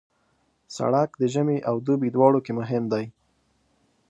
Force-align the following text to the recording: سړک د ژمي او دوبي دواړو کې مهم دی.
سړک 0.75 1.09
د 1.17 1.23
ژمي 1.33 1.57
او 1.69 1.75
دوبي 1.85 2.09
دواړو 2.15 2.39
کې 2.45 2.51
مهم 2.59 2.83
دی. 2.93 3.05